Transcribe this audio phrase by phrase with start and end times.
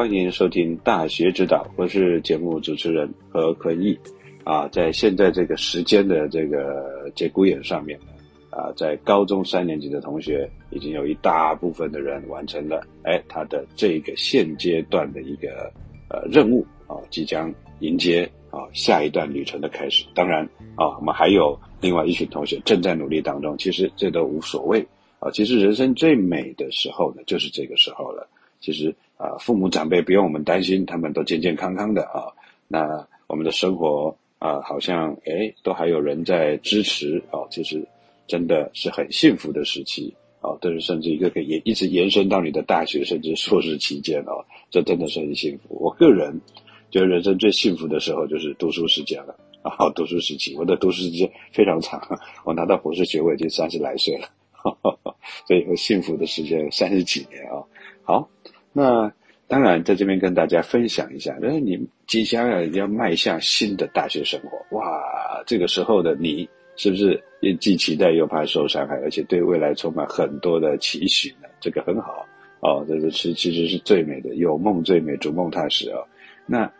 [0.00, 3.98] 欢迎收听《大学指导》，我是节目主持人何坤义。
[4.44, 8.00] 啊，在现在这个时间的这个节骨眼上面，
[8.48, 15.70] 啊，在高中三年级的同学已经有一大部分的人完成了，哎，他的这个现阶段的一个
[16.08, 20.06] 呃任务啊，即将迎接啊下一段旅程的开始。
[20.14, 20.42] 当然
[20.76, 23.54] 啊，我们还有另外一群同学正在努力当中。
[23.58, 24.80] 其实这都无所谓
[25.18, 25.30] 啊。
[25.30, 28.26] 其实人生最美的时候呢，就是这个时候了。
[28.62, 28.96] 其实。
[29.20, 32.32] 啊，父母长辈不用我们担心，他们都健健康康的啊。
[32.66, 37.44] 那我们的生活啊，好像哎，都还有人在支持啊。
[37.50, 37.86] 其实
[38.26, 40.56] 真的是很幸福的时期啊。
[40.62, 44.32] 但是甚至一个可以延一直延伸到你的大学甚至硕士期间啊，
[44.70, 45.76] 这真的是很幸福。
[45.78, 46.40] 我个人
[46.90, 50.56] 觉得人生最幸福的时候就是读书时间了啊，读书时期。
[50.56, 52.00] 我的读书时间非常长，
[52.42, 54.26] 我拿到博士学位已经三十来岁了，
[55.46, 57.60] 所以幸福的时间三十几年啊。
[58.02, 58.30] 好。
[58.72, 59.12] 那
[59.48, 71.48] 当然，在这边跟大家分享一下，那你即将要要迈向新的大学生活，哇，这个时候的你是不是也既期待又怕受伤害，而且对未来充满很多的期许呢？
[71.60, 72.24] 这个很好
[72.60, 76.06] 哦，这个是其实是最美的，有梦最美，逐梦踏实哦。
[76.46, 76.72] 那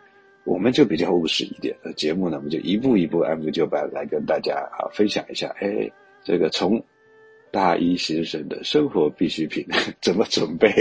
[0.45, 5.91] 我们就比较务实一点，节目呢，我们就一步一步按部就班来跟大家啊分享一下，哎，
[6.23, 6.81] 这个从
[7.51, 9.65] 大一新生的生活必需品
[9.99, 10.71] 怎么准备。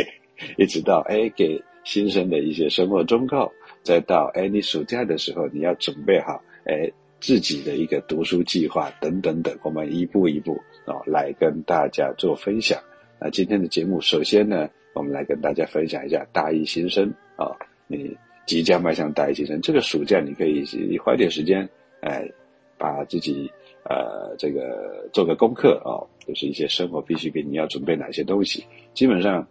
[0.56, 3.50] 一直到哎，给新生的一些生活忠告，
[3.82, 6.90] 再到哎，你暑假的时候你要准备好哎
[7.20, 12.78] 自己的一个读书计划等等等，我们一步一步啊来跟大家做分享。
[13.18, 20.64] 那今天的节目，首先呢，我们来跟大家分享一下大一新生啊，你即将迈向大一新生，这个暑假你可以
[20.98, 21.68] 花点时间
[22.00, 22.30] 哎，
[22.76, 23.50] 把自己
[23.84, 29.46] 呃这个做个功课啊，就是一些生活必需品，你要准备哪些东西，基本上。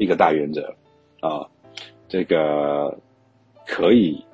[0.00, 0.74] 一个大原则，
[1.20, 1.46] 啊，
[2.08, 2.98] 这个
[3.66, 4.24] 可以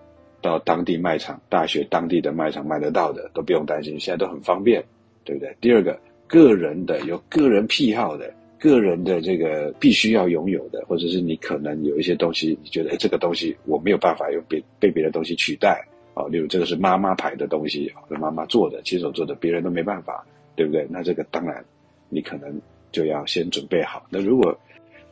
[0.41, 4.85] 到当地卖场、大学当地的卖场买得到的，都不用担心，现在都很方便，
[5.25, 5.57] 对不对？
[5.61, 15.85] 第二个，个人的有个人癖好的、个人的这个必须要拥有的，或者是你可能有一些东西，你觉得哎，这个东西我没有办法用别被别的东西取代，
[16.15, 20.25] 啊，例如这个是妈妈牌的东西，是妈妈做的、亲手做的，别人都没办法，
[20.55, 20.87] 对不对？
[20.89, 21.65] 那这个当然
[22.09, 22.61] 你可能
[22.93, 24.07] 就要先准备好。
[24.11, 24.57] 那如果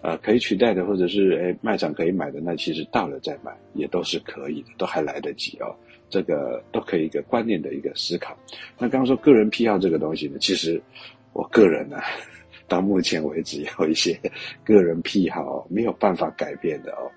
[0.05, 5.75] 呃，可以取代的，或者是诶卖场可以买的，那其实到了再买也都是可以的，都还来得及哦。
[6.11, 8.37] 这个都可以一个观念的一个思考。
[8.79, 10.79] 那刚刚说个人癖好这个东西呢，其实
[11.33, 11.97] 我个人呢，
[12.69, 14.21] 到目前为止有一些
[14.63, 17.11] 个人癖好没有办法改变的哦。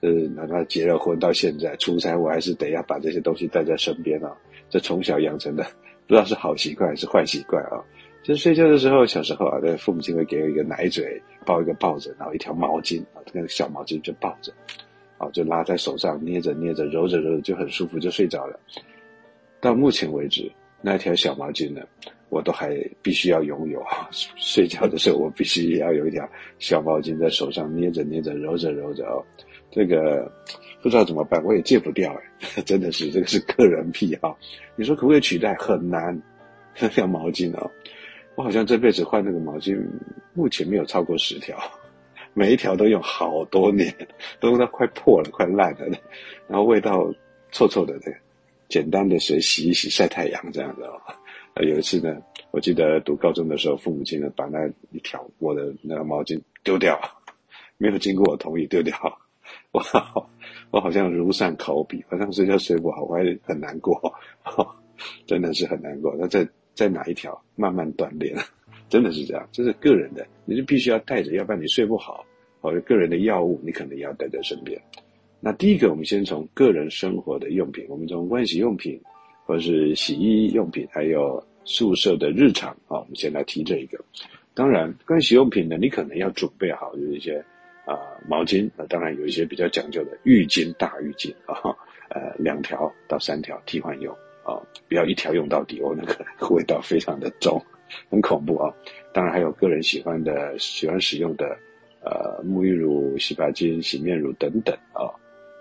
[0.00, 4.36] 呃，哪怕结了婚到现在出差，我还是得要把这些东西带在身边啊。
[4.68, 5.62] 这从小养成的，
[6.08, 7.78] 不知道是好习惯还是坏习惯啊。
[8.22, 14.52] 就是睡觉的时候，小时候啊，对父母亲会给我一个奶嘴，抱一个抱枕，然后一条毛巾啊，这个小毛巾就抱着，
[15.18, 18.60] 啊，就拉在手上捏着捏着揉着揉着就很舒服，就睡着了。
[19.60, 21.82] 到目前为止，那条小毛巾呢，
[22.28, 23.84] 我都还必须要拥有。
[24.36, 26.28] 睡觉的时候，我必须要有一条
[26.60, 29.24] 小毛巾在手上捏着捏着揉着揉着哦。
[29.72, 30.30] 这个
[30.80, 32.12] 不知道怎么办，我也戒不掉
[32.56, 34.38] 哎， 真的是这个是个人癖好。
[34.76, 35.54] 你说可不可以取代？
[35.56, 36.22] 很难。
[36.80, 37.70] 那条毛巾哦，
[38.34, 39.78] 我好像这辈子换那个毛巾，
[40.34, 41.58] 目前没有超过十条，
[42.34, 43.94] 每一条都用好多年，
[44.40, 45.98] 都用到快破了、快烂了，
[46.48, 47.12] 然后味道
[47.50, 48.16] 臭臭的，对，
[48.68, 50.98] 简单的水洗一洗、晒太阳这样子哦。
[51.56, 52.16] 有一次呢，
[52.50, 56.98] 我记得读高中的时候，父母亲呢把那一条我的那个毛巾丢掉，
[57.76, 58.96] 没有经过我同意丢掉，
[59.72, 59.82] 哇，
[60.70, 64.00] 我好像如丧考妣，晚上睡觉睡不好，我还很难过，
[65.26, 66.16] 真的是很难过。
[66.18, 68.36] 那在在哪一条慢慢锻炼，
[68.88, 72.24] 真的是这样，这是个人的，你就必须要带着，要不然你睡不好。
[72.60, 74.80] 或者个人的药物，你可能也要带在身边。
[75.40, 79.00] 那第一个，我们先从个人生活的用品，我们从盥洗用品。
[79.44, 83.98] 或是洗衣用品，还有宿舍的日常啊，我们先来提这一个。
[84.54, 87.44] 当然，盥洗用品呢，你可能要准备好，有一些
[87.84, 87.98] 啊
[88.28, 91.76] 毛巾啊，当然有一些比较讲究的浴巾、大浴巾啊，
[92.10, 97.62] 呃，两条到三条替换用啊，不要一条用到底哦，那个味道非常的重，
[98.10, 98.74] 很恐怖啊。
[99.12, 101.56] 当然还有个人喜欢的、喜欢使用的
[102.04, 105.10] 呃沐浴乳、洗发精、洗面乳等等啊，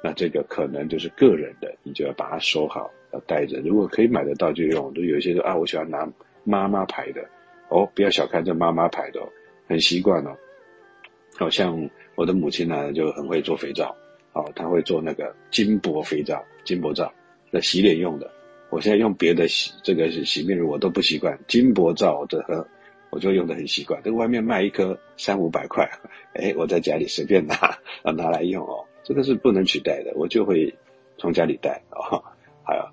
[0.03, 2.91] 那这个可能就是个人的，你就要把它收好。
[3.13, 4.93] 要带着，如果可以买得到就用。
[4.93, 6.09] 就有一些说啊，我喜欢拿
[6.45, 7.21] 妈妈牌的
[7.67, 9.27] 哦，不要小看这妈妈牌的，哦
[9.67, 10.33] 很习惯哦。
[11.37, 13.93] 好像我的母亲呢就很会做肥皂，
[14.31, 17.13] 哦，她会做那个金箔肥皂、金箔皂，
[17.49, 18.31] 那洗脸用的。
[18.71, 21.37] 我现在用别的洗这个洗面乳，我都不习惯。
[21.47, 22.65] 金箔皂的和
[23.11, 24.01] 我就用的很习惯。
[24.03, 25.87] 这外面卖一颗三五百块，
[26.33, 27.53] 哎，我在家里随便拿
[28.01, 30.73] 啊拿来用哦，这个是不能取代的，我就会
[31.19, 32.23] 从家里带哦，
[32.63, 32.83] 还有。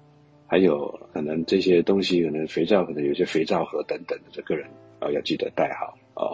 [0.51, 4.67] 还有可能这些东西，可能肥皂，可能有些肥皂盒等等的，这个人
[4.99, 6.33] 啊要记得带好哦。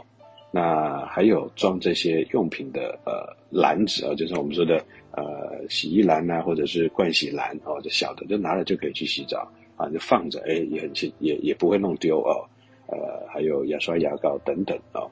[0.54, 4.76] 那还有装这些用品的呃篮子啊，就是我们说的
[5.10, 12.46] 呃洗衣篮呐，或者是盥洗篮哦，这小的就拿了就可以去洗澡啊，就放着，哎，也很轻，也也不会弄丢哦。
[12.86, 15.02] 呃，还有牙刷、牙膏等等啊。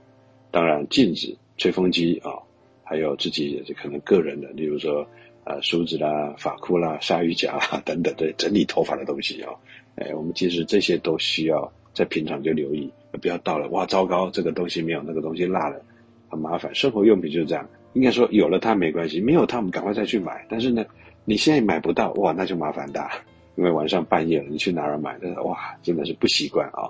[0.52, 2.38] 当然镜子、吹风机啊，
[2.84, 5.04] 还有自己可能个人的，例如说。
[5.44, 9.58] 呃，梳子啦、发箍啦、鲨鱼夹等等的整理头发的东西哦，
[9.96, 15.80] 哎，我们其实这些都需要在平常就留意，不要到了哇，糟糕，这个东西没有，那个东西落了，
[16.28, 16.74] 很麻烦。
[16.74, 20.46] 生活用品就是这样，应该说有了它没关系，没有它我们赶快再去买。
[20.48, 20.84] 但是呢，
[21.24, 23.12] 你现在买不到哇，那就麻烦大，
[23.56, 25.16] 因为晚上半夜了，你去哪儿买？
[25.44, 26.88] 哇，真的是不习惯啊。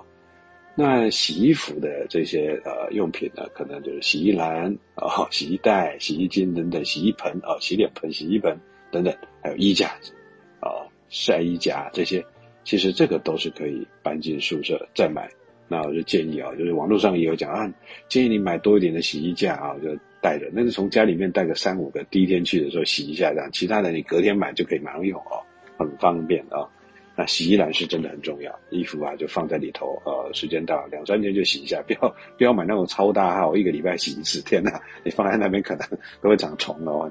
[0.75, 8.57] 那洗衣服的这些呃用品呢，可能就是洗衣篮啊、洗衣袋、洗衣巾等等，洗衣盆啊、洗脸盆、洗衣盆
[8.89, 9.13] 等等，
[9.43, 10.11] 还有衣架子
[10.59, 12.25] 啊、晒衣夹这些，
[12.63, 15.29] 其实这个都是可以搬进宿舍再买。
[15.67, 17.73] 那我就建议啊，就是网络上也有讲啊，
[18.07, 25.41] 建议你买多一点的洗衣架啊，就带着，那是从家里面带个三五个，第一天去的时候洗一下这样，其他的你隔天买就可以马上用哦，
[25.77, 26.67] 很方便啊。
[27.15, 35.87] 那洗衣篮是真的很重要，衣服啊就放在里头，呃，时间到两三天就洗一下，不要不要买那种超大号，一个礼拜洗一次，天哪，你放在那边可能
[36.21, 37.09] 都会长虫哦，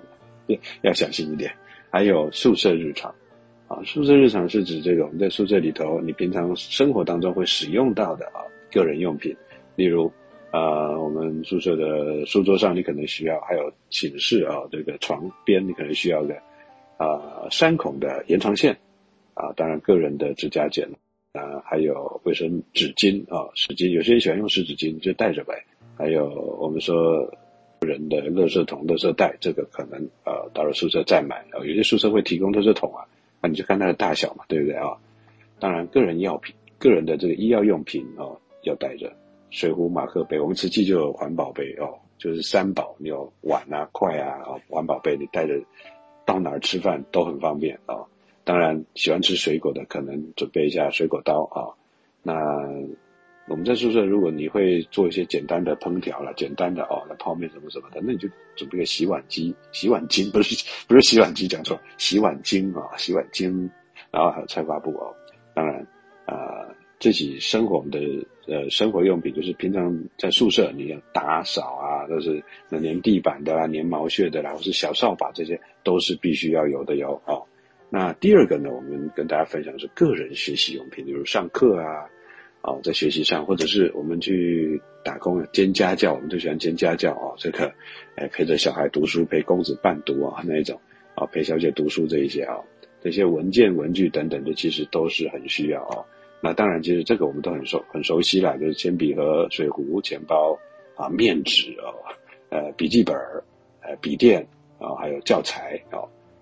[0.83, 1.53] 要小心一点。
[1.91, 3.15] 还有宿舍日常，
[3.73, 9.35] 啊，宿舍日常是指这个我们在宿舍里头，你平常生活当中会使用到的啊个人用品，
[9.77, 10.13] 例如，
[10.53, 16.35] 呃，我们宿舍的书桌上你可能需要，还有寝室啊这个床边你可能需要的，
[16.99, 18.77] 啊，三孔的延长线。
[19.35, 20.87] 啊，当然个人的指甲剪，
[21.33, 25.55] 啊，还有卫生纸巾啊，纸巾，有些人喜欢用湿纸巾，就带着呗。
[25.97, 26.29] 还有
[26.61, 27.33] 我们说
[27.81, 31.37] 人的垃圾桶、垃圾袋，这个可能呃到了宿舍再买。
[31.51, 33.09] 啊，有些宿舍会提供垃圾桶啊，
[33.43, 34.97] 那你就看它的大小嘛，对不对啊？
[35.59, 39.13] 当然个人药品、个人的这个医药用品哦，要带着
[39.51, 40.41] 水壶、马克杯。
[40.41, 45.61] 我们瓷器就有环保杯哦，就是三宝，你有碗啊、筷啊，哦，环保杯你带着
[46.25, 48.07] 到哪儿吃饭都很方便啊。
[48.45, 51.75] 当然，喜欢吃水果的可能准备一下水果刀啊。
[52.23, 52.35] 那
[53.49, 63.69] 我们在宿舍，如果你会做一些简单的烹调了，简单的哦，那泡面什么什么的，那你就准备个洗碗机、洗碗巾，不是不是洗碗机，讲错，洗碗巾啊，洗碗巾，
[64.11, 65.13] 然后还有菜瓜布哦。
[65.55, 65.87] 当然，
[66.25, 66.69] 啊，
[67.01, 67.99] 自己生活的
[68.47, 77.45] 呃生活用品，就是平常在宿舍你要打扫啊，都是那粘地板的啦、粘毛屑的啦，或是小扫把，这些都是必须要有的哟哦。
[77.91, 82.09] 那第二个呢，我们跟大家分享是个人学习用品，比如上课啊，
[82.63, 87.73] 啊，在学习上，或者是我们去打工兼家教，我们最喜欢兼家教啊，这个，
[88.15, 90.81] 哎，陪着小孩读书，陪公子伴读啊，那一种
[91.17, 92.57] 啊，陪小姐读书这一些啊，
[93.01, 95.99] 这些文件、文具等等的，其实都是很需要啊。
[96.41, 100.57] 那当然，其实这个我们都很熟很熟悉了，就是铅笔盒、水壶、钱包
[100.95, 101.91] 啊、面纸啊、
[102.51, 103.17] 呃，笔记本、
[103.81, 104.47] 呃，笔电
[104.79, 105.99] 啊，还有教材啊。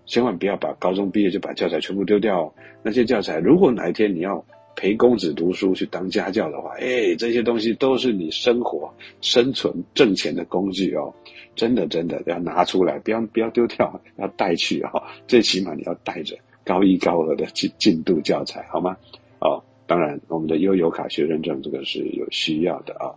[0.06, 2.42] 千万不要把高中毕业就把教材全部丢掉。
[2.42, 4.42] 哦那些教材，如果哪一天你要
[4.76, 11.12] 陪公子读书去当家教的话，哎，这些东西都是你生活、生存、挣钱的工具哦。
[11.56, 15.02] 真的，真的要拿出来，不要不要丢掉，要带去哦。
[15.26, 16.34] 最起码你要带着
[16.64, 18.96] 高一高二的进进度教材，好吗？
[19.40, 23.12] 哦，当然，我们的悠游卡学生证这个是有需要的啊。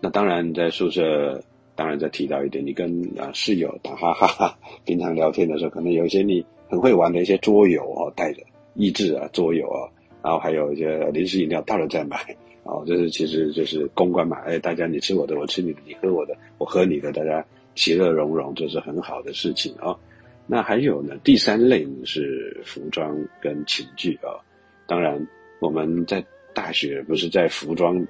[0.00, 1.42] 那当然，在宿舍，
[1.74, 8.42] 当然再提到一点，你跟啊室友打哈哈哈，平常聊天的时候，可能有一些你很会玩的一些桌游哦，带着
[8.74, 9.88] 益智啊桌游啊。
[10.26, 12.18] 然后还有一些零食饮料到了再买，
[12.66, 19.96] 哦，这是其实就是公关嘛，哎，大家你吃我的，我吃你的，你喝我的，我喝你的，大家其乐融融，这是很好的事情啊。
[20.48, 24.34] 那还有呢，第三类呢是服装跟寝具啊。
[24.88, 25.24] 当然
[25.60, 28.04] 我们在大学不是在服装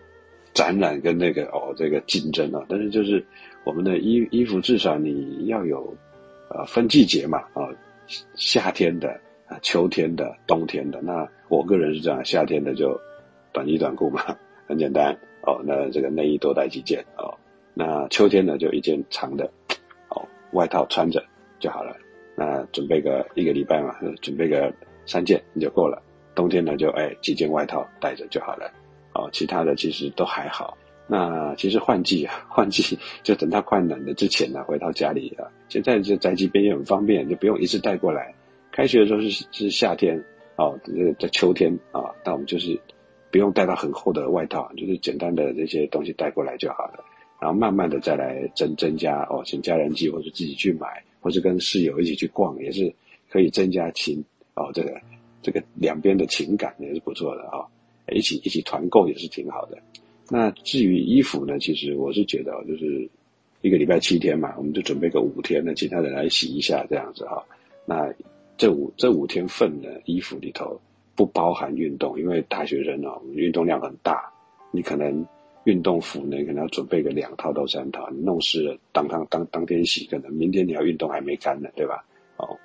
[0.55, 3.23] 展览跟那个哦这个竞争啊，但是就是
[3.63, 5.95] 我们的衣衣服至少你要有
[6.49, 7.69] 呃分季节嘛啊，
[8.37, 9.21] 夏天的。
[9.49, 13.01] 啊，秋天的、冬天的，那我个人是这样，夏天的就
[13.53, 14.37] 短衣短裤嘛，
[14.67, 15.61] 很简单哦。
[15.65, 17.33] 那这个内衣多带几件哦。
[17.75, 19.51] 那秋天呢，就一件长的
[20.09, 21.25] 哦，外套穿着
[21.59, 21.97] 就好了。
[22.35, 24.73] 那准备个一个礼拜嘛，准备个
[25.07, 26.03] 三件你就够了。
[26.35, 28.71] 冬天呢，就哎几件外套带着就好了。
[29.15, 30.77] 哦，其他的其实都还好。
[31.07, 35.47] 那其实换季啊，换季就等它快冷了之前呢，回到家里啊。
[35.69, 38.35] 现在这宅急便也很方便，就不用一次带过来。
[38.73, 40.23] 开学的时候是是夏天，
[40.57, 40.79] 哦，
[41.19, 42.79] 在秋天啊，那我们就是
[43.31, 47.05] 不用带到很厚的外套，就是简单的这些东西带过来就好了。
[47.39, 52.91] 然后慢慢的再来增增加哦，请家人寄或者自己去买，或者跟室友一起去逛，也是
[53.29, 54.99] 可以增加情哦，这个
[55.43, 57.61] 这个两边的情感也是不错的啊。
[58.13, 59.77] 一起一起团购也是挺好的。
[60.31, 63.07] 那至于衣服呢，其实我是觉得就是
[63.61, 67.45] 一个礼拜七天嘛，我们就准备个五天的，其他人来洗一下这样子哈。
[67.85, 68.11] 那
[68.57, 70.81] 这五这五天份的衣服里头
[71.15, 74.33] 不包含运动，因为大学生哦，运动量很大，
[74.71, 75.27] 你可能
[75.65, 82.05] 运动服呢可能要准备个两套到三套，你弄湿了当当当当天洗，可能明天你要运动还没干呢，对吧？
[82.39, 82.57] 哦，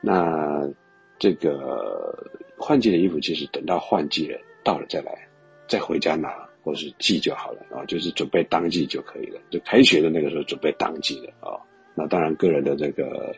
[0.00, 0.66] 那
[1.18, 2.16] 这个
[2.56, 5.28] 换季的衣服其实等到换季了到了再来，
[5.66, 11.60] 再回家拿或是寄就好了啊，就是准备当季就可以了，就开学的那个时候准备当季的啊。
[11.94, 13.34] 那当然个人的这个。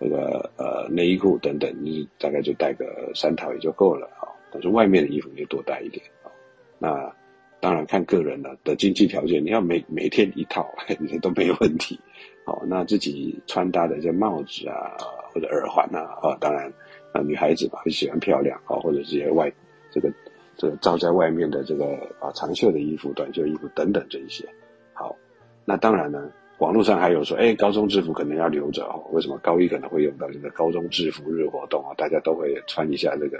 [0.00, 4.30] 这个呃内衣裤等等，你大概就带个三套也就够了啊。
[4.52, 6.30] 但是外面的衣服你就多带一点啊。
[6.78, 7.12] 那
[7.60, 11.98] 当然看个人了的经济条件，你要每每天一套， 你都没问题。
[12.44, 14.96] 好，那自己穿搭的这帽子啊，
[15.32, 16.72] 或者耳环啊，啊，当然
[17.12, 19.52] 啊女孩子嘛很喜欢漂亮啊，或者这些外
[19.90, 20.12] 这个
[20.56, 24.48] 这个罩在外面的这个啊长袖的衣服、短袖衣服等等这一些。
[24.92, 25.16] 好，
[25.64, 26.30] 那当然呢。
[26.58, 29.00] 网络上还有说，哎，高中制服可能要留着哦。
[29.12, 31.94] 为什么高一可能会用到这个高中制服日活动啊？
[31.96, 33.38] 大家都会穿一下这个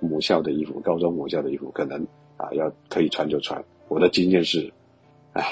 [0.00, 2.02] 母校的衣服，高中母校的衣服可能
[2.38, 3.62] 啊要可以穿就穿。
[3.88, 4.72] 我的经验是，
[5.34, 5.44] 哎，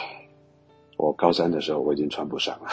[0.96, 2.68] 我高三的时候我已经穿不上了，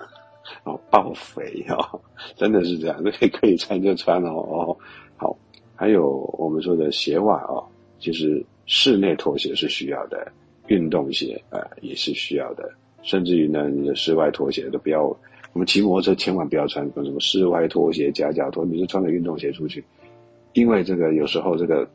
[0.64, 2.00] 哦，爆肥哦，
[2.34, 4.76] 真的是这样，可以可以穿就穿哦哦。
[5.18, 5.36] 好，
[5.74, 7.62] 还有我们说的鞋袜哦，
[7.98, 10.32] 其实室内拖鞋是需要的，
[10.68, 12.72] 运动鞋啊也是需要的。
[13.06, 15.04] 甚至于呢，你的室外拖鞋都不要，
[15.52, 19.82] 我们骑摩托车千万不要穿什么室外拖鞋、夹脚拖，你就穿个运动鞋出去，
[20.54, 21.88] 因为这个有时候这个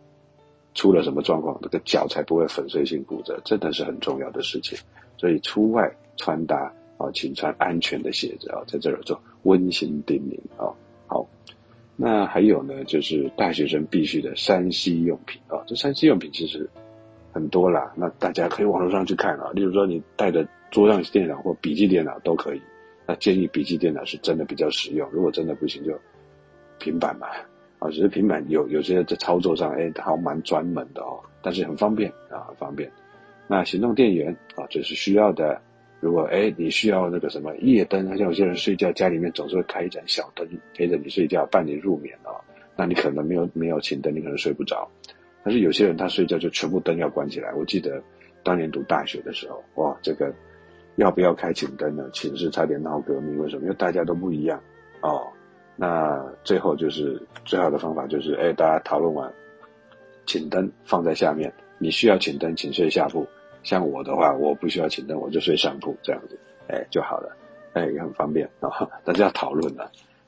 [0.74, 4.80] 出了什么状况，这个脚才不会粉碎性骨折，真的是很重要的事情。
[5.18, 10.72] 所以出外穿搭啊，请穿安全的鞋子啊，在这儿做温馨叮咛啊。
[11.08, 11.28] 好，
[11.98, 16.70] 那还有呢，就是大学生必须的三 C 用品啊，这三 C 用品其实
[17.34, 20.48] 很多啦，那大家可以网络上去看啊，例如说你带着。
[20.72, 22.62] 桌上电脑或笔记电脑都可以，
[23.06, 25.08] 那建议笔记电脑是真的比较实用。
[25.12, 25.94] 如果真的不行，就
[26.80, 27.28] 平板嘛。
[27.78, 32.90] 啊，只是平板有有些在操作上，哎，它还蛮专门的哦，但是很方便啊，很方便。
[33.48, 35.60] 那行动电源啊，这是需要的。
[36.00, 42.40] 如果哎你需要那个什么夜灯，像有些人睡觉家里面总是会开一盏小灯陪着你睡觉，伴你入眠哦，
[42.78, 44.88] 那你可能没有没有寝灯，你可能睡不着。
[45.44, 47.52] 但是有些人他睡觉就全部灯要关起来。
[47.54, 48.00] 我记得
[48.44, 50.32] 当年读大学的时候，哇，这个。
[50.96, 52.10] 要不要开寝灯呢？
[52.12, 53.64] 寝室差点闹革命，为什么？
[53.64, 54.62] 因为大家都不一样
[55.02, 55.26] 哦。
[55.76, 59.32] 那最后就是最好的方法就是，哎，大家讨论完，
[60.26, 61.52] 寝灯放在下面。
[61.80, 63.26] 你需要寝灯，请睡下铺。
[63.64, 67.36] 像我的话，我不需要寝灯，我就睡上铺，这样子，哎，就好了，
[67.74, 68.70] 哎，也很方便啊。
[69.04, 69.84] 大家要讨论的，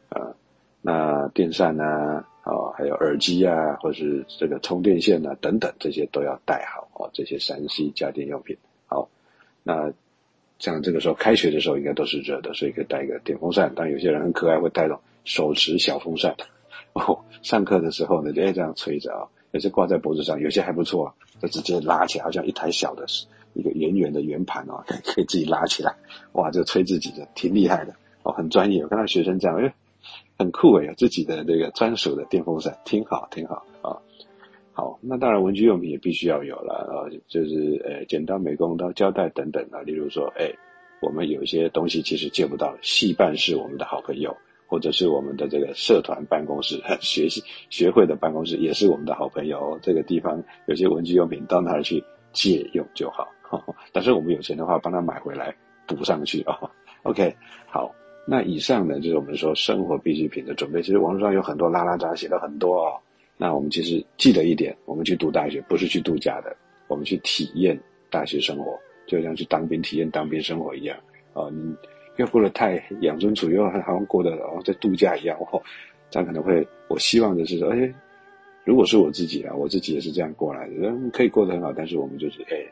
[0.10, 0.34] 啊，
[0.82, 2.26] 那电扇呢？
[2.46, 7.10] 哦，还有耳机啊，或是这个充电线啊，等等，这些都要带好哦。
[7.14, 9.08] 这些三 C 家电用品，好，
[9.62, 9.92] 那。
[10.64, 13.70] 像这个时候开学的时候应该都是热的，所以可以带一个电风扇。
[13.76, 16.34] 但有些人很可爱，会带种手持小风扇。
[16.96, 23.06] 哦，上课的时候呢，就这样吹着啊，有些挂在脖子上，有些还不错，就直接拉起来，好像一台小的
[23.54, 25.94] 一个圆圆的圆盘哦， 可以自己拉起来，
[26.32, 27.94] 哇，就吹自己的，挺厉害的
[28.24, 28.82] 哦，很专业。
[28.84, 29.74] 我看到学生这样，哎，
[30.38, 34.00] 很酷哎，有自己的这个专属的电风扇，挺好，挺好啊。
[34.74, 39.82] 好，那当然文具用品也必须要有了啊，就是呃，剪刀、美工刀、胶带等等啊。
[39.82, 40.52] 例如说，哎，
[41.02, 44.36] 我们有一些东西其实借不到，戏办是我们的好朋友。
[44.66, 49.78] 或者是我们的这个社团办公室、 学习学会的办公室，也是我们的好朋友。
[49.84, 53.28] 这个地方有些文具用品到那儿去借用就好。
[53.94, 56.58] 但是我们有钱的话，帮他买回来补上去啊。
[57.04, 57.36] OK，
[57.68, 57.94] 好，
[58.26, 60.82] 那以上呢就是我们说生活必需品的准备。
[60.82, 62.98] 其实网络上有很多拉拉杂写了很多哦。
[63.38, 66.56] 那我们其实记得一点，我们去读大学不是去度假的，
[66.88, 70.98] 我们去体验大学生活，就像去当兵体验当兵生活一样
[71.34, 71.50] 啊。
[71.52, 71.76] 你。
[72.18, 75.60] 又过得太养尊处优，好像过得哦在度假一样哦，
[76.12, 76.64] 这样可能会。
[76.88, 77.92] 我希望的是说，哎，
[78.64, 81.74] 如果是我自己啊，我自己也是这样过来的，人可以过得很好。
[81.74, 82.64] 但是我们就是哎，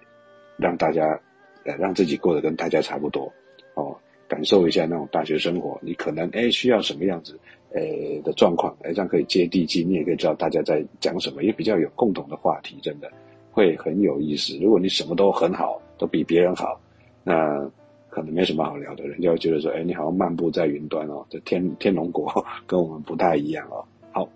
[0.57, 1.19] 让大家，
[1.63, 3.33] 呃，让自己过得跟大家差不多
[3.73, 5.79] 哦，感受一下那种大学生活。
[5.81, 7.39] 你可能哎需要什么样子
[7.73, 13.11] 呃的状况，哎这样可以接地气，你也可以知道大家在讲什么，也比较有共同的话题，真的
[13.51, 14.57] 会很有意思。
[14.59, 16.79] 如果你什么都很好，都比别人好，
[17.23, 17.69] 那。
[18.13, 23.81] 可能没什么好聊的，人家会觉得说，哎，你好像漫步在云端哦，这天天龙国跟我们不太一样哦。
[24.11, 24.27] 好，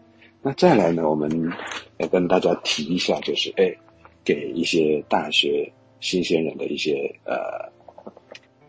[0.42, 1.30] 那再来呢，我们
[1.98, 3.70] 要跟大家提一下，就是哎，
[4.24, 7.70] 给一些大学新鲜人的一些呃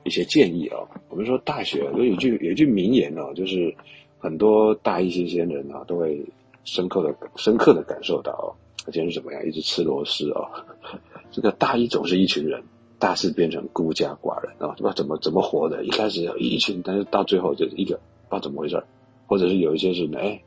[0.03, 0.85] 一些建议哦。
[1.09, 3.73] 我们说大学有句有一句名言哦，就是
[4.19, 6.25] 很多大一新鲜人啊都会
[6.65, 8.49] 深刻的深刻的感受到，哦，
[8.93, 10.49] 今天是怎么样，一直吃螺丝哦。
[11.31, 12.63] 这个大一总是一群人。
[12.99, 15.85] 大四变成孤家寡人啊，不知道怎么怎么活的。
[15.85, 18.83] 一开始有一群，但是到最后就是一个，不知道怎么回事
[19.27, 20.43] 或者是有一些是呢，哎，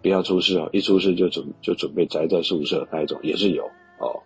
[0.00, 3.62] 不要出事哦，一出事就准就准备宅在宿舍那一种也是有
[3.98, 4.18] 哦。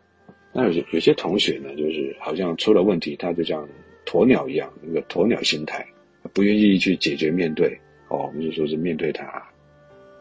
[0.53, 3.69] 那有些有些同学呢，就是好像出了问题，他就像
[4.07, 5.85] 鸵鸟一样，那个鸵鸟心态，
[6.33, 7.77] 不愿意去解决面对
[8.11, 8.27] 哦。
[8.27, 9.25] 我们就说是面对他，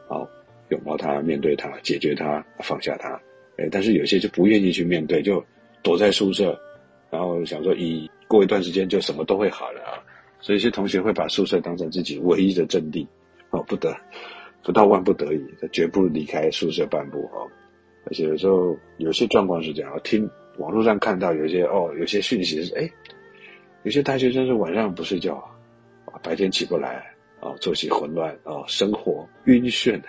[0.08, 0.25] 好
[0.69, 3.19] 拥抱他，面对他，解决他，放下他。
[3.58, 5.43] 哎，但是有些就不愿意去面对，就
[5.84, 6.58] 躲在宿舍。
[7.12, 9.97] 然后想说，以过一段时间就什么都会好了啊，
[10.39, 13.08] 所以一些同学会把宿舍当成自己唯一的阵地，
[13.49, 13.93] 哦，不得
[14.63, 17.49] 不到万不得已，他绝不离开宿舍半步哦。
[18.06, 22.88] 而且有时候有些状况是这样，听网络上看到有些哦，有些讯息是哎，
[23.82, 25.36] 有些大学生是晚上不睡觉
[26.06, 27.04] 啊，白天起不来
[27.39, 30.02] 啊，作息混乱啊，生活晕眩，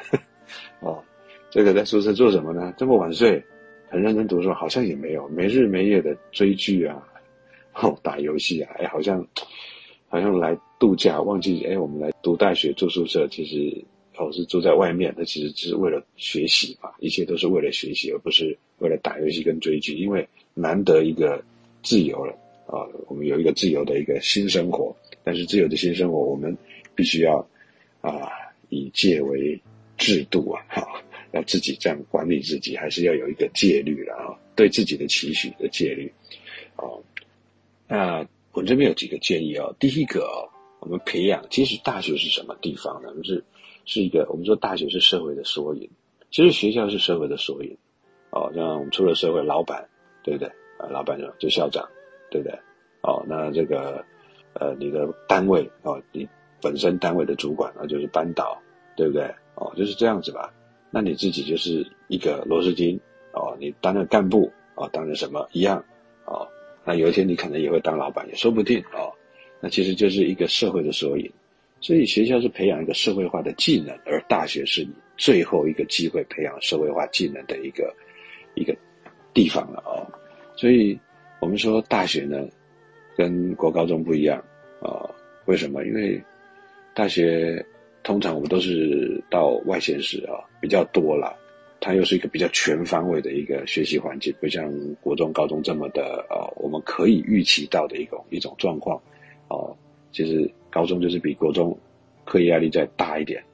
[0.80, 1.02] 哦，
[1.50, 2.74] 这个在宿舍做什么呢？
[2.76, 3.42] 这么晚睡？
[3.88, 7.02] 很认真读书，好像也没有没日没夜的追剧啊，
[7.74, 9.26] 哦，打游戏啊，哎，好像
[10.08, 13.84] 好像来度假，忘记哎，我们来读大学住宿舍，其实
[14.16, 21.42] 哦是住在外面，那其实只是为了学习嘛，一切都是为了学习，而不是为了打游戏跟追剧，因为难得一个
[21.82, 22.32] 自由了
[22.66, 26.56] 啊，我们有一个自由的一个新生活，但是自由的新生活，我们
[26.94, 27.46] 必须要
[28.00, 28.30] 啊
[28.68, 29.60] 以戒为
[29.96, 30.86] 制度啊，哈。
[31.32, 34.34] 要自己这样管理自己，还是要有一个戒律了啊？
[34.56, 36.12] 对自己的期许的戒律，
[36.74, 37.00] 哦。
[37.86, 39.72] 那我这边有几个建议哦。
[39.78, 40.50] 第一个哦，
[40.80, 43.10] 我们培养，其实大学是什么地方呢？
[43.22, 43.44] 是
[43.86, 45.88] 是一个，我们说大学是社会的缩影。
[46.32, 47.76] 其实学校是社会的缩影，
[48.30, 49.88] 哦，像我们出了社会，老板
[50.24, 50.48] 对不对？
[50.78, 51.88] 啊，老板就就校长，
[52.28, 52.58] 对不对？
[53.02, 54.04] 哦，那这个
[54.54, 56.28] 呃，你的单位哦，你
[56.60, 58.60] 本身单位的主管那就是班导，
[58.96, 59.22] 对不对？
[59.54, 60.52] 哦，就是这样子吧。
[60.90, 62.98] 那你自己就是一个螺丝钉
[63.32, 65.84] 哦，你当了干部哦，当了什么一样
[66.24, 66.46] 哦？
[66.84, 69.12] 那有一天你可能也会当老板，也说不定哦。
[69.60, 71.30] 那其实就是一个社会的缩影，
[71.80, 77.94] 所以学校是培养一个社会化的技能，而大学是你最后一个机会培养社会化技能的一个
[78.54, 78.74] 一个
[79.34, 80.06] 地方了哦。
[80.56, 80.98] 所以
[81.40, 82.48] 我们说大学呢，
[83.16, 84.42] 跟国高中不一样
[84.80, 85.08] 啊？
[85.44, 85.84] 为什么？
[85.84, 86.22] 因为
[86.94, 87.64] 大学。
[88.02, 91.36] 通常我们都是到外县市啊，比较多了。
[91.80, 94.72] 它又是一个比较全方位的一个学习环境，不像
[95.02, 98.98] 国中、高中这么的呃，我们可以预期到的一种一种状况。
[99.48, 99.76] 哦，
[100.12, 101.78] 其实高中就是比国中
[102.24, 103.44] 课业压力再大一点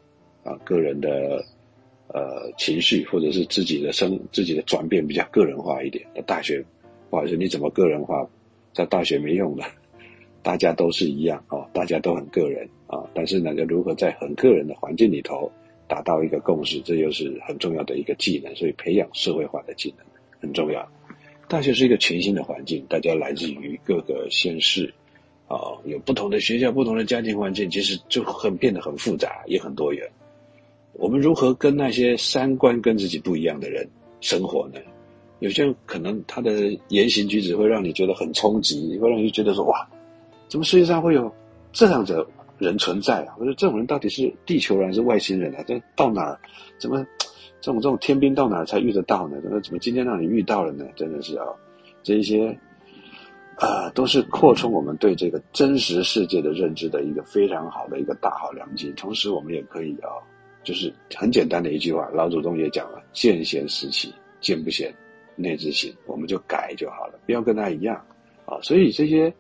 [0.45, 1.45] 啊，个人的
[2.07, 6.07] 呃情绪或者是自己的生自己的转变比较个人化一点。
[6.15, 6.65] 那大学
[7.11, 8.25] 不好意思，你怎么个人化，
[8.73, 9.65] 在大学没用的。
[10.47, 15.51] 大家都是一样哦，大家都很个人啊，但是呢，要如何在很个人的环境里头
[15.89, 18.55] 达到一个共识，这又是很重要的一个技能。
[18.55, 20.07] 所以培养社会化的技能
[20.41, 20.89] 很重要。
[21.49, 24.95] 大学是一个全新的环境，大家来自于各个县市，
[25.49, 30.09] 啊，有不同的学校、不同的家庭环境，其实就很变得很复杂，也很多元。
[30.93, 33.85] 我们如何跟那些三观跟自己不一样的人
[34.21, 34.79] 生活呢？
[35.41, 39.89] 有些人可能他的言行举止会让你觉得很冲击，会让你觉得说哇，
[40.49, 41.33] 怎么世界上会有
[41.73, 42.27] 这样的
[42.59, 43.35] 人存在啊？
[43.39, 45.63] 或者这种人到底是地球人还是外星人啊？
[45.67, 46.39] 这到哪儿？
[46.79, 47.07] 怎么
[47.61, 49.41] 这种这种天兵到哪儿才遇得到呢？
[49.43, 50.85] 怎么怎么今天让你遇到了呢？
[50.95, 51.47] 真的是啊，
[52.03, 52.57] 这一些
[53.57, 58.93] 啊，都是扩充我们对这个真实世界的认知的一个非常好的一个大好良机。
[58.93, 60.09] 同时，我们也可以啊，
[60.63, 64.95] 就是很简单的一句话，老祖宗也讲了：见贤思齐，见不贤。
[65.39, 67.95] 内自省，我们就改就好了，不要跟他一样
[68.47, 68.57] 啊。
[68.63, 69.31] 所以这些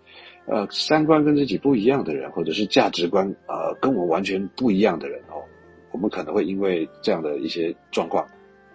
[0.47, 5.43] 呃三观跟自己不一样的人，或者是价值观呃跟我完全不一样的人哦，
[5.91, 8.27] 我们可能会因为这样的一些状况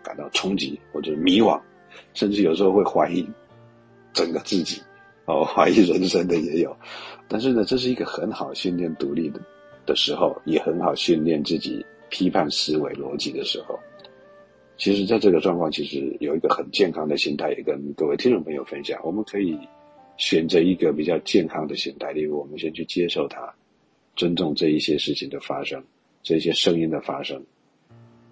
[0.03, 1.60] 感到冲击或者迷惘，
[2.13, 3.27] 甚至有时候会怀疑
[4.13, 4.81] 整个自己
[5.25, 6.75] 哦，怀疑人生的也有。
[7.27, 9.39] 但是呢，这是一个很好训练独立的
[9.86, 13.79] 的时候，也很好训练自己批判思维逻辑的时候。
[14.77, 18.99] 其实，在这个状况，其实有一个很健康的心态，也跟各位听众朋友分享。
[19.03, 19.55] 我们可以
[20.21, 23.51] 选择一个比较健康的心态，例如，我们先去接受它，
[24.15, 25.84] 尊重这一些事情的发生，
[26.21, 27.43] 这些声音的发生。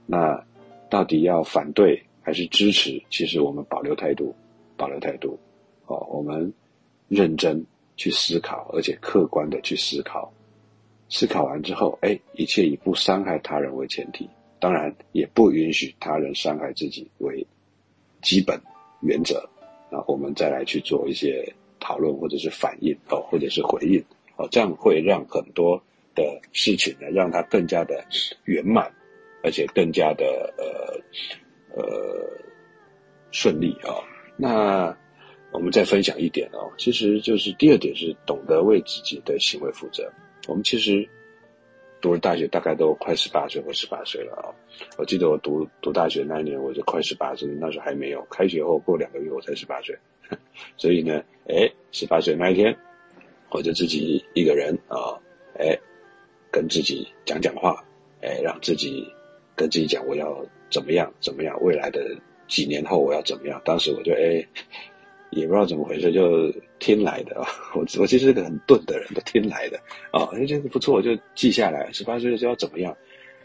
[0.06, 0.39] 那
[0.88, 3.02] 到底要反对还是支持？
[3.10, 4.36] 其实我们保留态度，
[4.78, 5.36] 保留态度。
[5.88, 6.54] 哦，我们
[7.08, 7.65] 认真
[7.97, 10.32] 去思考，而且客观的去思考。
[11.10, 14.30] 思考完之后，哎，一切以不伤害他人为前提。
[14.60, 17.43] 当然，也不允许他人伤害自己为
[18.21, 18.62] 基本
[19.02, 19.43] 原则。
[19.91, 24.04] 那我们再来去做一些讨论，或者是反应哦，或者是回应
[24.38, 25.82] 哦，这样会让很多
[26.13, 28.06] 的事情呢，让它更加的
[28.46, 28.92] 圆满，
[29.44, 32.30] 而且更加的呃呃
[33.32, 33.96] 顺利啊。
[34.38, 34.96] 那
[35.52, 40.12] 我们再分享一点哦，其实就是第二点是懂得为自己的行为负责。
[40.48, 41.08] 我们其实。
[42.02, 44.48] 读了大学，大概都快十八岁或十八岁了啊！
[44.98, 49.94] 我记得我读读大学那年，我就快十八岁，那时候还没有开学后过两个月我才十八岁，
[50.78, 52.76] 所以呢，哎，十八岁那一天，
[53.50, 55.18] 我就自己一个人啊，
[55.58, 55.78] 哎，
[56.52, 57.84] 跟自己讲讲话，
[58.22, 59.08] 哎，让自己
[59.56, 62.15] 跟自己讲我要怎么样怎么样，未来的
[62.48, 63.62] 几年后我要怎么样？
[63.65, 64.46] 当时我就哎。
[65.32, 67.48] 也不知道怎么回事，就听来的啊！
[67.78, 69.78] 我我其实是个很钝的人，都听来的
[70.10, 70.26] 啊！
[70.34, 71.88] 哎，这个不错，我就记下来。
[71.94, 72.98] 十八岁就要怎么样？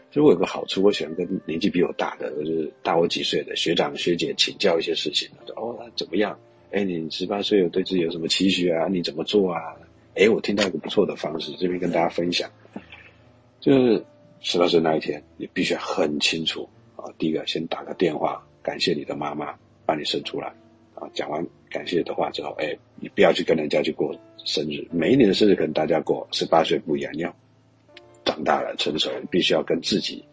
[0.09, 5.29] 就我有个好处，我喜欢跟年纪比我大的，就是大我几岁的学长学姐请教一些事情。
[5.55, 6.35] 哦，怎么样？
[6.71, 8.87] 哎，你十八岁有对自己有什么期许啊？
[8.87, 9.75] 你怎么做啊？
[10.15, 12.49] 哎，我听到一个不错的方式，这边跟大家分享。
[13.59, 14.03] 就是
[14.41, 17.05] 十八岁那一天，你必须要很清楚啊！
[17.17, 20.47] 第一个，先打个电话，感谢你的妈妈把你生出来。
[20.93, 24.87] 啊，讲完感谢的话之后，哎，你不要去跟人家去过生日。
[24.91, 27.35] 每一年的生日跟大家过，十八岁不一样，你要
[28.23, 30.23] 长大了成熟，你必须要跟自己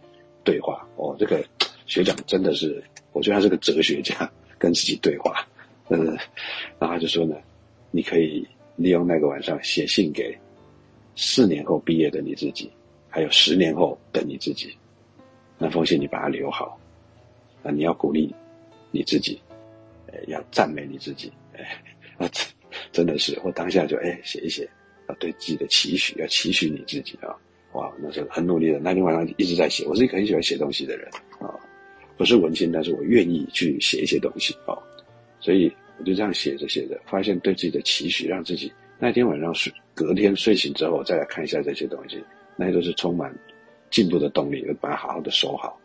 [0.45, 0.87] 对话。
[0.97, 1.45] 哦，这个
[1.87, 2.81] 学长真的是，
[3.13, 5.45] 我觉得他是个哲学家，跟自己对话。
[5.93, 6.07] 嗯，
[6.79, 7.37] 然后他就说呢，
[7.91, 10.37] 你可以利用那个晚上写信给
[11.15, 12.71] 四年后毕业的你自己，
[13.09, 14.75] 还有十年后的你自己。
[15.59, 16.81] 那封信你把它留好，
[17.63, 18.35] 那你要鼓励
[18.91, 19.41] 你自己。
[20.15, 21.83] 呃要赞美你自己，哎，
[22.19, 22.31] 啊，
[22.93, 24.69] 真的是，我当下就哎写一写，
[25.07, 27.35] 啊，对自己的期许，要期许你自己啊，
[27.73, 31.09] 哇，那是很努力的，那天晚上一直在写，我是一个很喜欢写东西的人
[31.41, 31.49] 啊，
[32.19, 34.77] 不是文青，但是我愿意去写一些东西啊，
[35.41, 35.73] 所以
[36.05, 42.23] 就这样写着写着，发现对自己的期许，让自己那天晚上睡，隔天睡醒之后再来看一下这些东西，
[42.57, 43.35] 那些都是充满
[43.91, 45.79] 进步的动力，把它好好的收好，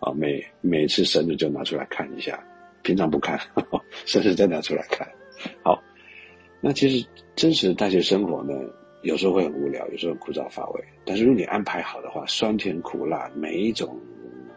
[0.00, 2.42] 啊，每每次生日就拿出来看一下。
[2.82, 3.38] 平常不看，
[4.06, 5.06] 生日再拿出来看。
[5.62, 5.82] 好，
[6.60, 8.54] 那其实真实的大学生活呢，
[9.02, 10.84] 有时候会很无聊，有时候很枯燥乏味。
[11.04, 14.00] 但是如果你安排好的话，酸甜苦辣每一种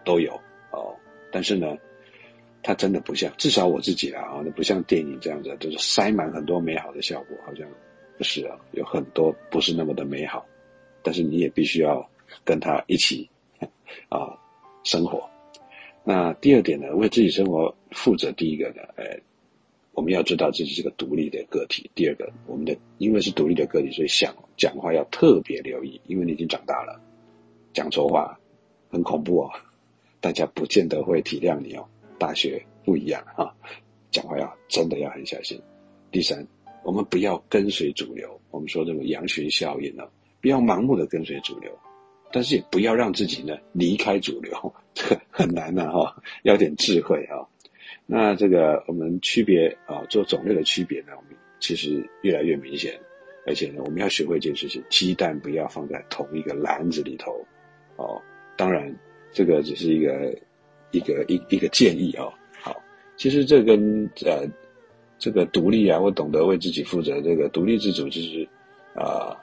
[0.05, 0.33] 都有
[0.71, 0.95] 哦。
[1.31, 1.75] 但是呢，
[2.63, 7.67] 它真的不像，至少我自己啦啊，那不像电影这样子，就是塞满很多美好的效果，好像
[8.17, 10.45] 不是啊，有很多不是那么的美好。
[11.03, 12.07] 但是你也必须要
[12.43, 13.27] 跟他一起
[14.09, 14.37] 啊
[14.83, 15.27] 生活。
[16.03, 18.31] 那第二点呢，为自己生活负责。
[18.33, 19.19] 第一个呢，哎，
[19.93, 21.89] 我们要知道自己是个独立的个体。
[21.95, 27.01] 第二个，我们的因为是独立的个体，所以想讲话要特别留意，因为你已经长大了，
[27.73, 28.39] 讲错话
[28.89, 29.49] 很恐怖哦，
[30.19, 31.87] 大家不见得会体谅你哦。
[32.21, 33.51] 大学不一样啊，
[34.11, 35.59] 讲话要真的要很小心。
[36.11, 36.45] 第三，
[36.83, 40.03] 我们不要跟随主流，我们说这个羊群效应呢，
[40.39, 41.75] 不要盲目的跟随主流。
[42.31, 47.41] 但是也不要让自己呢离开主流，这 个很难的哈，要点智慧啊。
[48.05, 52.93] 那这个我们区别啊，做种类的区别呢，我们其实越来越明显。
[53.47, 57.43] 而且呢，我们要学会一件事情：鸡蛋不要放在同一个篮子里头。
[57.95, 58.21] 哦，
[58.55, 58.95] 当然
[59.31, 60.37] 这个只是一个
[60.91, 62.31] 一个一一个建议哦。
[62.61, 62.81] 好，
[63.17, 64.47] 其实这跟呃
[65.17, 68.47] 这个独立啊，我懂得为自己负责，这个独立自主，就是
[68.95, 69.35] 啊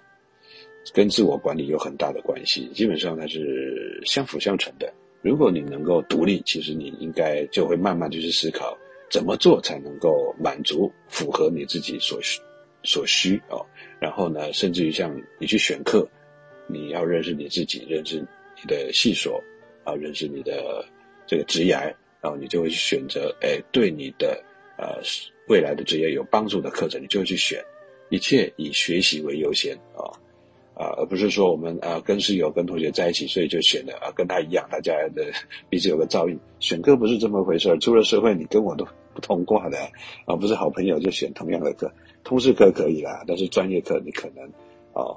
[0.93, 2.69] 跟自我管理有很大的关系。
[2.75, 4.93] 基本上它是相辅相成的。
[5.21, 8.79] 如果你能够独立，其实你应该就会慢慢去思考
[9.11, 12.41] 怎么做才能够满足、符合你自己所需
[12.85, 13.67] 所需哦。
[13.99, 16.09] 然后呢，甚至于像你去选课，
[16.69, 18.21] 你要认识你自己，认识
[18.61, 19.43] 你的细所
[19.85, 20.85] 啊，认识你的
[21.29, 21.75] 这个职业，
[22.21, 24.43] 然后你就会去选择哎，对你的
[24.77, 24.99] 呃
[25.47, 27.63] 未来的职业有帮助的课程，你就会去选。
[28.11, 30.11] 一切以学习为优先啊。
[30.75, 35.27] 啊，而不是说我们啊跟室友、跟同学在一起，所以就选的啊跟他一样，大家的
[35.69, 36.39] 彼此有个照应。
[36.61, 39.77] 选课不是这么回事儿，出了社会你跟我都不同挂的
[40.25, 44.45] 啊，不是好朋友就选同样的课，通识课可以啦，但是专业课你可能
[44.93, 45.11] 啊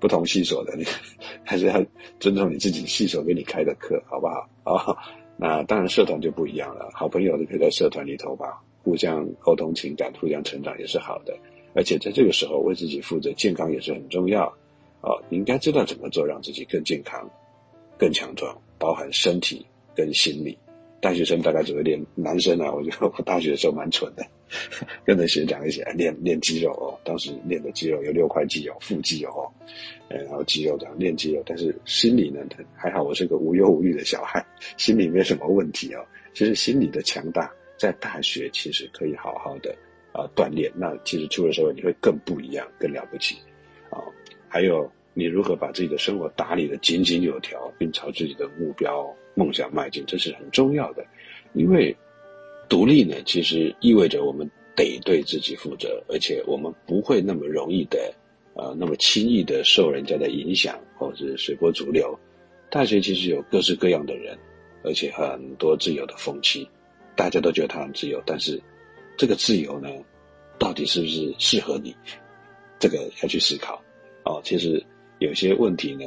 [0.00, 0.86] 不同系所的，你
[1.44, 1.84] 还是要
[2.18, 4.48] 尊重你自己系所给你开的课，好不好？
[4.64, 4.96] 啊，
[5.36, 11.36] 那当然社团就不一样了，好朋友你可以在社团里头吧，互相沟通情感，互相成长也是好的，
[11.74, 14.46] 而且在这个时候为自己负责，健康也是很重要。
[15.00, 17.28] 哦，你应该知道怎么做，让自己更健康、
[17.98, 20.56] 更强壮，包含身体跟心理。
[21.00, 24.24] 大学生大概只会练，男生啊，我觉得我大学的时候蛮蠢的，
[25.04, 26.98] 跟着学长一起来练练肌肉哦。
[27.04, 29.50] 当时练的肌肉有六块肌肉，腹肌哦，
[30.08, 31.42] 然后肌肉这样练肌肉。
[31.46, 32.40] 但是心理呢，
[32.74, 34.44] 还好我是个无忧无虑的小孩，
[34.76, 36.04] 心理没什么问题哦。
[36.32, 39.74] 其实心理的强大，在大学其实可以好好的
[40.12, 40.70] 啊锻炼。
[40.76, 43.36] 那其实出了社会，你会更不一样，更了不起
[43.90, 43.98] 啊。
[44.48, 51.04] 还有你如何把自己的生活打理的井井有条，并朝自己的目标梦想迈进，这是很重要的。
[51.54, 51.96] 因为
[52.68, 58.12] 独立呢，其实意味着我们得对自己负责，而且我们不会那么容易的，
[58.54, 62.18] 呃，那么轻易的受人家的影响，或者是随波逐流。
[62.70, 64.36] 大学其实有各式各样的人，
[64.82, 66.68] 而且很多自由的风气，
[67.14, 68.60] 大家都觉得他很自由，但是
[69.16, 69.88] 这个自由呢，
[70.58, 71.94] 到底是不是适合你？
[72.80, 73.80] 这个要去思考。
[74.24, 74.82] 哦，其实
[75.18, 76.04] 有些问题呢，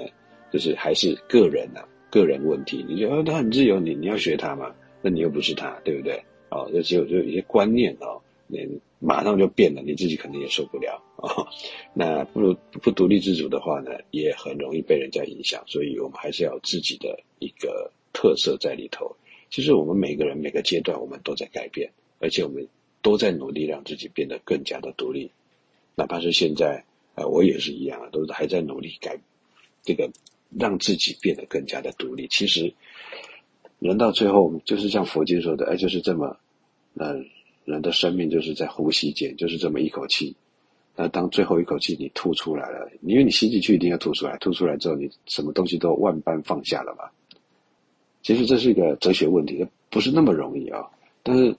[0.51, 2.83] 就是还是个人呐，个人问题。
[2.87, 4.75] 你觉得他很自由，你你要学他嘛？
[5.01, 6.21] 那你又不是他，对不对？
[6.49, 8.67] 哦，就只有就一些观念哦，你
[8.99, 11.47] 马上就变了，你自己肯定也受不了哦。
[11.93, 15.63] 那不如不独立自主的话呢，也很容易被人家影响。
[15.67, 19.15] 所以我们还是要有自己的一个特色在里头。
[19.49, 22.67] 其实我们每个人每个阶段，我们都在改变，而且我们
[23.01, 25.31] 都在努力让自己变得更加的独立，
[25.95, 26.83] 哪怕是现在。
[27.17, 29.19] 啊，我也是一样啊，都是还在努力改，
[29.81, 30.07] 这个
[30.55, 32.27] 让自己变得更加的独立。
[32.27, 32.71] 其实，
[33.79, 36.37] 人到最后就是像佛经说的，哎，就是这么，
[36.93, 37.13] 那
[37.65, 40.35] 人的生命就是在呼吸间，就是这么一口气。
[40.95, 47.05] 那当最后一口气你吐出来了，因为你吸进去一定要吐出来，吐出来之后你什么东西都万般放下了嘛。
[48.23, 50.83] 其实这是一个哲学问题，不是那么容易啊。
[51.23, 51.55] 但是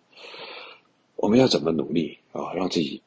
[1.17, 3.03] 我们要怎么努力啊，让自己。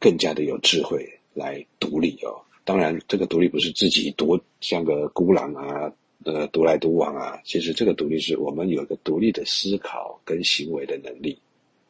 [0.00, 5.92] 更加的有智慧来独立哦，当然这个独立不是自己独像个孤狼啊，
[6.24, 7.40] 呃独来独往啊。
[7.44, 11.38] 其实这个独立是我们有一个独立的思考跟行为的能力，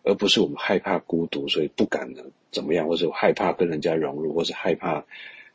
[0.03, 5.05] 而不是我们害怕孤独，所以不敢能怎么样，或者害怕跟人家融入，或者害怕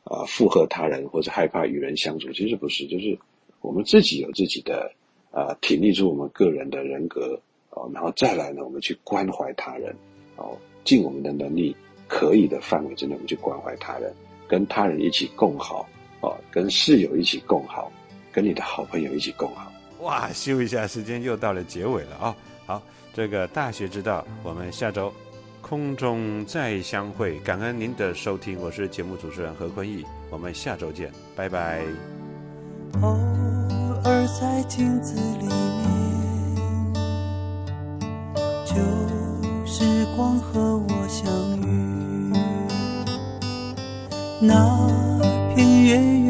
[0.04, 2.32] 啊附和他人，或者害怕与人相处。
[2.34, 3.18] 其实不是，就是
[3.62, 4.92] 我们自己有自己的
[5.32, 7.40] 啊挺立出我们个人的人格
[7.72, 9.96] 哦，然后再来呢，我们去关怀他人
[10.36, 11.76] 哦，尽我们的能力。
[12.06, 14.14] 可以的范围之内，我们去关怀他人，
[14.48, 15.88] 跟他人一起共好，
[16.22, 17.92] 哦，跟室友一起共好，
[18.34, 19.72] 跟你的好朋友一起共好。
[20.00, 22.36] 哇，休一下，时间又到了结尾了啊！
[22.66, 22.82] 好，
[23.14, 25.14] 这个大学之道，我们下周
[25.62, 27.40] 空中再相会。
[27.40, 31.86] 感恩您的收听，我是节目主持人何坤义，我们下周见，拜拜。
[33.02, 33.10] 偶
[34.04, 36.94] 尔在镜子里面，
[38.66, 38.76] 旧
[39.66, 41.26] 时光和我相
[41.62, 42.34] 遇。
[44.42, 46.23] 那片远